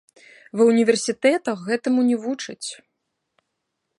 [0.59, 2.69] Ва ўніверсітэтах гэтаму не вучаць.